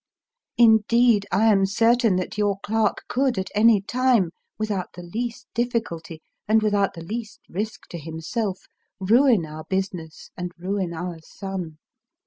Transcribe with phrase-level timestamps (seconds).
[0.57, 6.23] Indeed, I am certain that your clerk could at any time, without the least difficulty,
[6.47, 8.65] and without the least risk to himself,
[8.99, 11.77] ruin our business and ruin our son.